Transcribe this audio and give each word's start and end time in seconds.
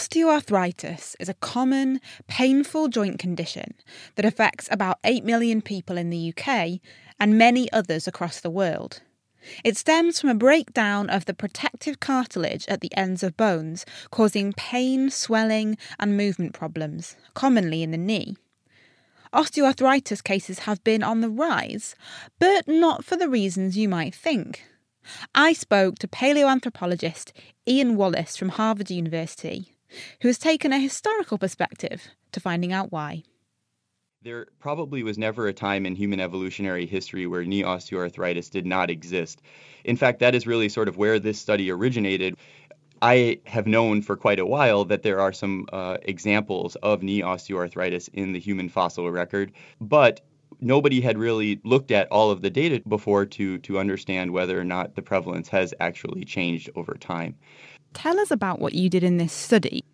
Osteoarthritis 0.00 1.14
is 1.20 1.28
a 1.28 1.34
common, 1.34 2.00
painful 2.26 2.88
joint 2.88 3.18
condition 3.18 3.74
that 4.14 4.24
affects 4.24 4.66
about 4.70 4.98
8 5.04 5.26
million 5.26 5.60
people 5.60 5.98
in 5.98 6.08
the 6.08 6.32
UK 6.32 6.80
and 7.20 7.36
many 7.36 7.70
others 7.70 8.08
across 8.08 8.40
the 8.40 8.48
world. 8.48 9.02
It 9.62 9.76
stems 9.76 10.18
from 10.18 10.30
a 10.30 10.34
breakdown 10.34 11.10
of 11.10 11.26
the 11.26 11.34
protective 11.34 12.00
cartilage 12.00 12.66
at 12.66 12.80
the 12.80 12.96
ends 12.96 13.22
of 13.22 13.36
bones, 13.36 13.84
causing 14.10 14.54
pain, 14.54 15.10
swelling, 15.10 15.76
and 15.98 16.16
movement 16.16 16.54
problems, 16.54 17.14
commonly 17.34 17.82
in 17.82 17.90
the 17.90 17.98
knee. 17.98 18.38
Osteoarthritis 19.34 20.24
cases 20.24 20.60
have 20.60 20.82
been 20.82 21.02
on 21.02 21.20
the 21.20 21.28
rise, 21.28 21.94
but 22.38 22.66
not 22.66 23.04
for 23.04 23.16
the 23.16 23.28
reasons 23.28 23.76
you 23.76 23.86
might 23.86 24.14
think. 24.14 24.64
I 25.34 25.52
spoke 25.52 25.98
to 25.98 26.08
paleoanthropologist 26.08 27.32
Ian 27.68 27.96
Wallace 27.96 28.38
from 28.38 28.48
Harvard 28.50 28.90
University, 28.90 29.74
who 30.22 30.28
has 30.28 30.38
taken 30.38 30.72
a 30.72 30.78
historical 30.78 31.38
perspective 31.38 32.08
to 32.32 32.40
finding 32.40 32.72
out 32.72 32.92
why. 32.92 33.22
There 34.22 34.48
probably 34.58 35.02
was 35.02 35.16
never 35.16 35.46
a 35.46 35.52
time 35.52 35.86
in 35.86 35.94
human 35.94 36.20
evolutionary 36.20 36.84
history 36.84 37.26
where 37.26 37.44
knee 37.44 37.62
osteoarthritis 37.62 38.50
did 38.50 38.66
not 38.66 38.90
exist. 38.90 39.40
In 39.84 39.96
fact, 39.96 40.18
that 40.20 40.34
is 40.34 40.46
really 40.46 40.68
sort 40.68 40.88
of 40.88 40.98
where 40.98 41.18
this 41.18 41.38
study 41.38 41.70
originated. 41.70 42.36
I 43.00 43.40
have 43.46 43.66
known 43.66 44.02
for 44.02 44.16
quite 44.16 44.38
a 44.38 44.44
while 44.44 44.84
that 44.84 45.02
there 45.02 45.20
are 45.20 45.32
some 45.32 45.66
uh, 45.72 45.96
examples 46.02 46.76
of 46.76 47.02
knee 47.02 47.22
osteoarthritis 47.22 48.10
in 48.12 48.32
the 48.32 48.38
human 48.38 48.68
fossil 48.68 49.10
record, 49.10 49.52
but 49.80 50.20
nobody 50.60 51.00
had 51.00 51.16
really 51.16 51.60
looked 51.64 51.90
at 51.90 52.08
all 52.08 52.30
of 52.30 52.42
the 52.42 52.50
data 52.50 52.82
before 52.86 53.24
to 53.24 53.58
to 53.58 53.78
understand 53.78 54.30
whether 54.32 54.60
or 54.60 54.64
not 54.64 54.94
the 54.94 55.02
prevalence 55.02 55.48
has 55.48 55.72
actually 55.80 56.24
changed 56.24 56.68
over 56.76 56.94
time. 56.94 57.34
Tell 57.94 58.18
us 58.20 58.30
about 58.30 58.60
what 58.60 58.74
you 58.74 58.88
did 58.88 59.04
in 59.04 59.16
this 59.16 59.32
study 59.32 59.84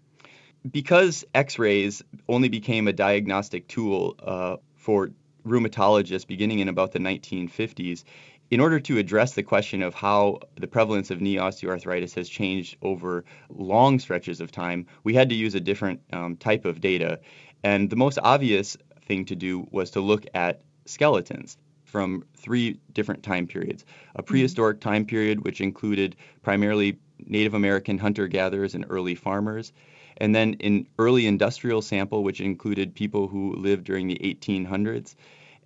because 0.70 1.24
x-rays 1.34 2.02
only 2.28 2.48
became 2.48 2.88
a 2.88 2.92
diagnostic 2.92 3.69
tool 3.69 4.16
uh, 4.22 4.56
for 4.75 5.11
rheumatologists 5.47 6.27
beginning 6.27 6.58
in 6.58 6.69
about 6.69 6.92
the 6.92 6.98
1950s 6.98 8.03
in 8.50 8.61
order 8.61 8.78
to 8.78 8.98
address 8.98 9.34
the 9.34 9.42
question 9.42 9.83
of 9.83 9.94
how 9.94 10.38
the 10.61 10.69
prevalence 10.69 11.11
of 11.11 11.20
knee 11.20 11.36
osteoarthritis 11.36 12.14
has 12.14 12.28
changed 12.28 12.77
over 12.83 13.25
long 13.48 13.98
stretches 13.98 14.41
of 14.41 14.53
time, 14.53 14.86
we 15.03 15.14
had 15.14 15.28
to 15.28 15.34
use 15.34 15.55
a 15.55 15.60
different 15.60 16.00
um, 16.12 16.36
type 16.36 16.64
of 16.64 16.81
data. 16.81 17.19
And 17.64 17.91
the 17.91 17.97
most 17.97 18.19
obvious 18.22 18.77
thing 19.05 19.25
to 19.27 19.34
do 19.34 19.66
was 19.72 19.91
to 19.92 20.00
look 20.00 20.27
at 20.34 20.62
skeletons 20.84 21.58
from 21.84 22.25
three 22.36 22.78
different 22.92 23.22
time 23.22 23.47
periods 23.47 23.84
a 24.14 24.22
mm-hmm. 24.22 24.27
prehistoric 24.27 24.81
time 24.81 25.05
period, 25.05 25.44
which 25.44 25.60
included 25.60 26.14
primarily 26.42 26.98
Native 27.25 27.55
American 27.55 27.98
hunter 27.98 28.28
gatherers 28.28 28.75
and 28.75 28.84
early 28.89 29.14
farmers 29.14 29.72
and 30.19 30.34
then 30.34 30.56
an 30.61 30.86
early 30.98 31.27
industrial 31.27 31.83
sample, 31.83 32.25
which 32.25 32.41
included 32.41 32.95
people 32.95 33.28
who 33.28 33.55
lived 33.56 33.84
during 33.84 34.06
the 34.06 34.19
1800s, 34.22 35.14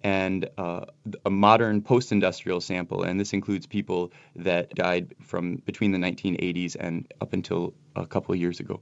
and 0.02 0.48
uh, 0.56 0.86
a 1.26 1.30
modern 1.30 1.82
post 1.82 2.10
industrial 2.10 2.60
sample, 2.60 3.02
and 3.02 3.20
this 3.20 3.32
includes 3.32 3.66
people 3.66 4.12
that 4.34 4.74
died 4.74 5.14
from 5.22 5.56
between 5.56 5.92
the 5.92 5.98
1980s 5.98 6.76
and 6.78 7.12
up 7.20 7.32
until 7.32 7.74
a 7.94 8.06
couple 8.06 8.34
of 8.34 8.40
years 8.40 8.60
ago. 8.60 8.80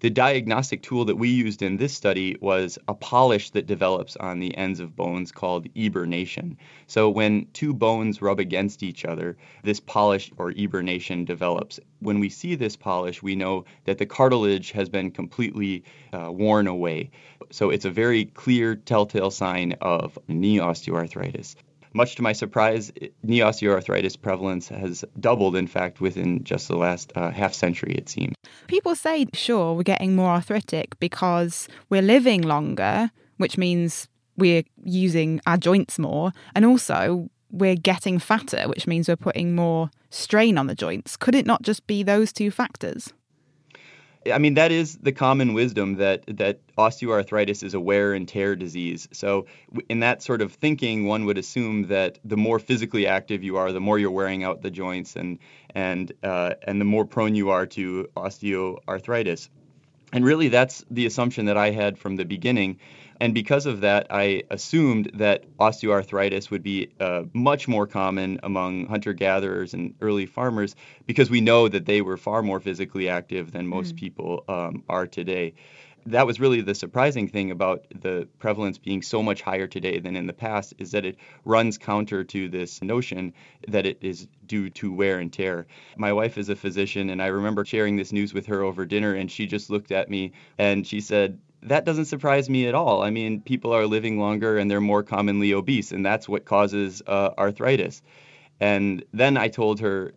The 0.00 0.10
diagnostic 0.10 0.82
tool 0.82 1.06
that 1.06 1.16
we 1.16 1.28
used 1.28 1.60
in 1.60 1.76
this 1.76 1.92
study 1.92 2.36
was 2.40 2.78
a 2.86 2.94
polish 2.94 3.50
that 3.50 3.66
develops 3.66 4.14
on 4.14 4.38
the 4.38 4.56
ends 4.56 4.78
of 4.78 4.94
bones 4.94 5.32
called 5.32 5.66
eburnation. 5.76 6.56
So 6.86 7.10
when 7.10 7.48
two 7.52 7.74
bones 7.74 8.22
rub 8.22 8.38
against 8.38 8.84
each 8.84 9.04
other, 9.04 9.36
this 9.64 9.80
polish 9.80 10.30
or 10.36 10.52
eburnation 10.56 11.24
develops. 11.24 11.80
When 11.98 12.20
we 12.20 12.28
see 12.28 12.54
this 12.54 12.76
polish, 12.76 13.24
we 13.24 13.34
know 13.34 13.64
that 13.86 13.98
the 13.98 14.06
cartilage 14.06 14.70
has 14.70 14.88
been 14.88 15.10
completely 15.10 15.82
uh, 16.12 16.30
worn 16.30 16.68
away. 16.68 17.10
So 17.50 17.70
it's 17.70 17.84
a 17.84 17.90
very 17.90 18.24
clear 18.24 18.76
telltale 18.76 19.32
sign 19.32 19.74
of 19.80 20.16
knee 20.28 20.58
osteoarthritis. 20.58 21.56
Much 21.98 22.14
to 22.14 22.22
my 22.22 22.32
surprise, 22.32 22.92
knee 23.24 23.40
osteoarthritis 23.40 24.22
prevalence 24.22 24.68
has 24.68 25.04
doubled, 25.18 25.56
in 25.56 25.66
fact, 25.66 26.00
within 26.00 26.44
just 26.44 26.68
the 26.68 26.76
last 26.76 27.12
uh, 27.16 27.32
half 27.32 27.52
century, 27.52 27.92
it 27.98 28.08
seems. 28.08 28.36
People 28.68 28.94
say, 28.94 29.26
sure, 29.34 29.74
we're 29.74 29.82
getting 29.82 30.14
more 30.14 30.30
arthritic 30.30 30.96
because 31.00 31.66
we're 31.90 32.00
living 32.00 32.42
longer, 32.42 33.10
which 33.38 33.58
means 33.58 34.06
we're 34.36 34.62
using 34.84 35.40
our 35.44 35.56
joints 35.56 35.98
more, 35.98 36.30
and 36.54 36.64
also 36.64 37.28
we're 37.50 37.74
getting 37.74 38.20
fatter, 38.20 38.68
which 38.68 38.86
means 38.86 39.08
we're 39.08 39.16
putting 39.16 39.56
more 39.56 39.90
strain 40.10 40.56
on 40.56 40.68
the 40.68 40.76
joints. 40.76 41.16
Could 41.16 41.34
it 41.34 41.46
not 41.46 41.62
just 41.62 41.84
be 41.88 42.04
those 42.04 42.32
two 42.32 42.52
factors? 42.52 43.12
I 44.32 44.38
mean, 44.38 44.54
that 44.54 44.72
is 44.72 44.96
the 44.96 45.12
common 45.12 45.54
wisdom 45.54 45.96
that 45.96 46.24
that 46.38 46.60
osteoarthritis 46.76 47.62
is 47.62 47.74
a 47.74 47.80
wear 47.80 48.14
and 48.14 48.28
tear 48.28 48.56
disease. 48.56 49.08
So, 49.12 49.46
in 49.88 50.00
that 50.00 50.22
sort 50.22 50.42
of 50.42 50.52
thinking, 50.52 51.06
one 51.06 51.24
would 51.24 51.38
assume 51.38 51.88
that 51.88 52.18
the 52.24 52.36
more 52.36 52.58
physically 52.58 53.06
active 53.06 53.42
you 53.42 53.56
are, 53.56 53.72
the 53.72 53.80
more 53.80 53.98
you're 53.98 54.10
wearing 54.10 54.44
out 54.44 54.62
the 54.62 54.70
joints, 54.70 55.16
and 55.16 55.38
and 55.74 56.12
uh, 56.22 56.54
and 56.62 56.80
the 56.80 56.84
more 56.84 57.04
prone 57.04 57.34
you 57.34 57.50
are 57.50 57.66
to 57.66 58.08
osteoarthritis. 58.16 59.48
And 60.12 60.24
really, 60.24 60.48
that's 60.48 60.84
the 60.90 61.06
assumption 61.06 61.46
that 61.46 61.56
I 61.56 61.70
had 61.70 61.98
from 61.98 62.16
the 62.16 62.24
beginning. 62.24 62.78
And 63.20 63.34
because 63.34 63.66
of 63.66 63.80
that, 63.80 64.06
I 64.10 64.44
assumed 64.50 65.10
that 65.14 65.44
osteoarthritis 65.58 66.50
would 66.50 66.62
be 66.62 66.90
uh, 67.00 67.24
much 67.32 67.66
more 67.66 67.86
common 67.86 68.38
among 68.42 68.86
hunter 68.86 69.12
gatherers 69.12 69.74
and 69.74 69.94
early 70.00 70.26
farmers 70.26 70.76
because 71.06 71.28
we 71.28 71.40
know 71.40 71.68
that 71.68 71.86
they 71.86 72.00
were 72.00 72.16
far 72.16 72.42
more 72.42 72.60
physically 72.60 73.08
active 73.08 73.50
than 73.50 73.66
most 73.66 73.96
mm. 73.96 73.98
people 73.98 74.44
um, 74.48 74.84
are 74.88 75.06
today. 75.06 75.54
That 76.06 76.26
was 76.26 76.40
really 76.40 76.62
the 76.62 76.76
surprising 76.76 77.28
thing 77.28 77.50
about 77.50 77.84
the 77.90 78.28
prevalence 78.38 78.78
being 78.78 79.02
so 79.02 79.22
much 79.22 79.42
higher 79.42 79.66
today 79.66 79.98
than 79.98 80.16
in 80.16 80.26
the 80.26 80.32
past 80.32 80.72
is 80.78 80.92
that 80.92 81.04
it 81.04 81.16
runs 81.44 81.76
counter 81.76 82.24
to 82.24 82.48
this 82.48 82.80
notion 82.80 83.34
that 83.66 83.84
it 83.84 83.98
is 84.00 84.28
due 84.46 84.70
to 84.70 84.92
wear 84.92 85.18
and 85.18 85.30
tear. 85.30 85.66
My 85.96 86.12
wife 86.12 86.38
is 86.38 86.48
a 86.48 86.56
physician, 86.56 87.10
and 87.10 87.20
I 87.20 87.26
remember 87.26 87.64
sharing 87.64 87.96
this 87.96 88.12
news 88.12 88.32
with 88.32 88.46
her 88.46 88.62
over 88.62 88.86
dinner, 88.86 89.12
and 89.14 89.30
she 89.30 89.46
just 89.46 89.68
looked 89.68 89.92
at 89.92 90.08
me 90.08 90.32
and 90.56 90.86
she 90.86 91.00
said, 91.00 91.38
that 91.62 91.84
doesn't 91.84 92.06
surprise 92.06 92.48
me 92.48 92.66
at 92.66 92.74
all. 92.74 93.02
I 93.02 93.10
mean, 93.10 93.40
people 93.40 93.72
are 93.72 93.86
living 93.86 94.18
longer 94.18 94.58
and 94.58 94.70
they're 94.70 94.80
more 94.80 95.02
commonly 95.02 95.52
obese, 95.52 95.92
and 95.92 96.04
that's 96.04 96.28
what 96.28 96.44
causes 96.44 97.02
uh, 97.06 97.30
arthritis. 97.38 98.02
And 98.60 99.04
then 99.12 99.36
I 99.36 99.48
told 99.48 99.80
her, 99.80 100.14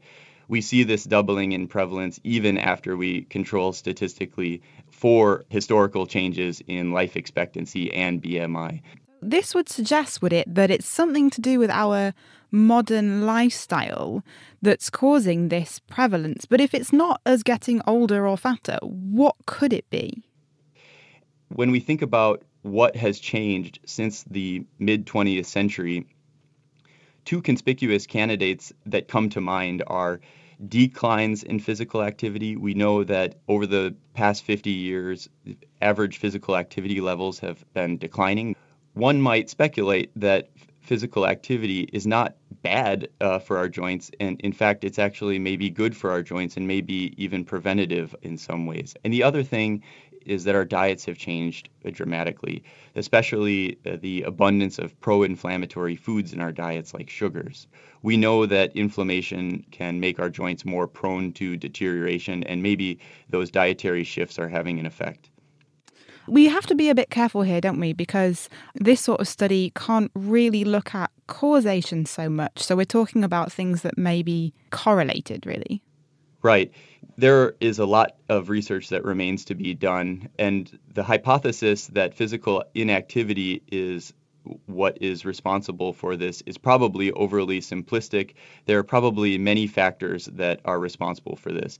we 0.48 0.62
see 0.62 0.84
this 0.84 1.06
doubling 1.06 1.54
in 1.54 1.68
prevalence 1.68 2.20
even 2.24 2.58
after 2.58 2.98
we 2.98 3.22
control 3.24 3.72
statistically 3.72 4.62
for 4.90 5.46
historical 5.50 6.06
changes 6.06 6.62
in 6.68 6.92
life 6.92 7.16
expectancy 7.16 7.92
and 7.94 8.22
BMI. 8.22 8.82
This 9.22 9.56
would 9.56 9.70
suggest, 9.70 10.22
would 10.22 10.34
it, 10.34 10.54
that 10.54 10.70
it's 10.72 10.88
something 10.88 11.30
to 11.30 11.42
do 11.42 11.58
with 11.60 11.70
our 11.70 12.14
modern 12.52 13.26
lifestyle 13.26 14.24
that's 14.62 14.90
causing 14.90 15.48
this 15.48 15.80
prevalence. 15.80 16.46
But 16.46 16.60
if 16.60 16.74
it's 16.74 16.92
not 16.92 17.22
us 17.26 17.44
getting 17.44 17.82
older 17.88 18.28
or 18.28 18.36
fatter, 18.36 18.78
what 18.82 19.36
could 19.46 19.72
it 19.72 19.90
be? 19.90 20.24
When 21.56 21.72
we 21.72 21.80
think 21.80 22.02
about 22.02 22.44
what 22.62 22.96
has 22.96 23.20
changed 23.20 23.80
since 23.86 24.24
the 24.24 24.66
mid 24.80 25.06
20th 25.06 25.46
century, 25.46 26.06
two 27.26 27.42
conspicuous 27.42 28.08
candidates 28.08 28.72
that 28.86 29.08
come 29.08 29.30
to 29.30 29.42
mind 29.42 29.84
are 29.88 30.22
declines 30.68 31.44
in 31.44 31.60
physical 31.60 32.04
activity. 32.04 32.56
We 32.56 32.74
know 32.74 33.04
that 33.04 33.36
over 33.48 33.66
the 33.66 33.96
past 34.14 34.44
50 34.44 34.70
years, 34.70 35.28
average 35.82 36.18
physical 36.18 36.56
activity 36.56 37.02
levels 37.02 37.40
have 37.40 37.64
been 37.74 37.98
declining. 37.98 38.56
One 38.94 39.22
might 39.22 39.50
speculate 39.50 40.12
that 40.18 40.50
physical 40.82 41.26
activity 41.26 41.90
is 41.94 42.06
not 42.06 42.36
bad 42.62 43.08
uh, 43.22 43.40
for 43.40 43.58
our 43.58 43.70
joints, 43.70 44.12
and 44.20 44.40
in 44.42 44.52
fact, 44.52 44.84
it's 44.84 45.00
actually 45.00 45.40
maybe 45.40 45.70
good 45.70 45.96
for 45.96 46.12
our 46.12 46.22
joints 46.22 46.58
and 46.58 46.68
maybe 46.68 47.14
even 47.18 47.46
preventative 47.46 48.16
in 48.22 48.38
some 48.38 48.66
ways. 48.66 48.96
And 49.04 49.14
the 49.14 49.24
other 49.24 49.44
thing 49.44 49.84
is 50.26 50.44
that 50.44 50.56
our 50.56 50.66
diets 50.66 51.06
have 51.06 51.18
changed 51.18 51.70
dramatically, 51.92 52.64
especially 52.96 53.78
uh, 53.86 53.98
the 54.02 54.24
abundance 54.24 54.80
of 54.80 55.00
pro 55.02 55.24
inflammatory 55.24 55.96
foods 55.96 56.34
in 56.34 56.42
our 56.42 56.52
diets, 56.52 56.94
like 56.94 57.10
sugars. 57.10 57.68
We 58.02 58.18
know 58.18 58.46
that 58.46 58.76
inflammation 58.76 59.66
can 59.72 60.00
make 60.00 60.20
our 60.20 60.30
joints 60.30 60.66
more 60.66 60.88
prone 60.88 61.34
to 61.34 61.58
deterioration, 61.58 62.44
and 62.46 62.64
maybe 62.64 63.00
those 63.30 63.52
dietary 63.52 64.04
shifts 64.04 64.40
are 64.40 64.50
having 64.50 64.80
an 64.80 64.86
effect. 64.86 65.30
We 66.28 66.46
have 66.48 66.66
to 66.68 66.76
be 66.76 66.90
a 66.90 66.96
bit 66.96 67.10
careful 67.10 67.42
here, 67.42 67.62
don't 67.62 67.80
we? 67.80 67.94
Because 67.94 68.48
this 68.76 69.02
sort 69.02 69.22
of 69.22 69.28
study 69.28 69.72
can't 69.76 70.12
really 70.14 70.64
look 70.64 70.94
at 70.94 71.12
causation 71.28 72.06
so 72.06 72.30
much. 72.30 72.62
So 72.62 72.76
we're 72.76 72.86
talking 72.86 73.24
about 73.24 73.52
things 73.52 73.82
that 73.82 73.98
may 73.98 74.22
be 74.22 74.54
correlated, 74.70 75.46
really. 75.46 75.82
Right. 76.44 76.72
There 77.18 77.56
is 77.60 77.80
a 77.80 77.86
lot 77.86 78.16
of 78.30 78.50
research 78.50 78.90
that 78.90 79.04
remains 79.06 79.46
to 79.46 79.56
be 79.56 79.74
done, 79.76 80.30
and 80.40 80.80
the 80.94 81.04
hypothesis 81.04 81.88
that 81.88 82.16
physical 82.16 82.64
inactivity 82.74 83.62
is 83.72 84.14
what 84.66 84.98
is 85.02 85.24
responsible 85.26 85.94
for 85.94 86.18
this 86.18 86.42
is 86.48 86.58
probably 86.58 87.12
overly 87.12 87.60
simplistic. 87.62 88.34
There 88.66 88.80
are 88.80 88.84
probably 88.84 89.38
many 89.38 89.68
factors 89.68 90.26
that 90.34 90.62
are 90.66 90.80
responsible 90.80 91.36
for 91.36 91.52
this. 91.52 91.78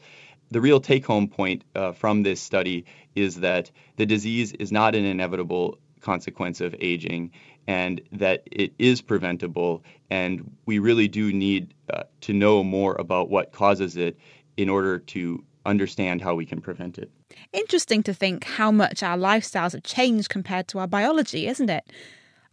the 0.52 0.62
real 0.62 0.82
take 0.82 1.06
home 1.06 1.28
point 1.28 1.64
uh, 1.76 1.94
from 1.94 2.24
this 2.24 2.42
study 2.42 2.86
is 3.16 3.38
that 3.38 3.72
the 3.96 4.06
disease 4.06 4.52
is 4.54 4.72
not 4.72 4.96
an 4.96 5.06
inevitable 5.06 5.78
consequence 6.02 6.62
of 6.62 6.76
aging 6.80 7.32
and 7.68 8.02
that 8.12 8.44
it 8.52 8.74
is 8.78 9.02
preventable. 9.02 9.84
And 10.10 10.56
we 10.66 10.80
really 10.80 11.08
do 11.08 11.32
need 11.32 11.74
uh, 11.94 12.04
to 12.22 12.34
know 12.34 12.64
more 12.64 12.96
about 13.00 13.30
what 13.30 13.52
causes 13.54 13.98
it 13.98 14.18
in 14.58 14.70
order 14.70 15.00
to 15.00 15.44
understand 15.66 16.22
how 16.22 16.36
we 16.36 16.46
can 16.46 16.62
prevent 16.62 16.98
it. 16.98 17.12
Interesting 17.54 18.04
to 18.04 18.14
think 18.14 18.44
how 18.44 18.72
much 18.72 19.04
our 19.04 19.18
lifestyles 19.18 19.74
have 19.74 19.84
changed 19.84 20.30
compared 20.30 20.68
to 20.70 20.80
our 20.80 20.88
biology, 20.88 21.48
isn't 21.48 21.70
it? 21.70 21.84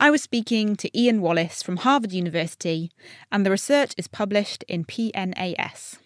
I 0.00 0.10
was 0.10 0.22
speaking 0.22 0.76
to 0.76 0.98
Ian 0.98 1.20
Wallace 1.20 1.62
from 1.62 1.78
Harvard 1.78 2.12
University, 2.12 2.92
and 3.32 3.44
the 3.44 3.50
research 3.50 3.94
is 3.96 4.06
published 4.06 4.62
in 4.68 4.84
PNAS. 4.84 5.98